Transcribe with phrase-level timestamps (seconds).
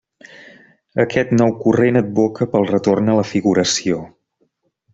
[1.03, 4.01] Aquest nou corrent advoca pel retorn a la figuració.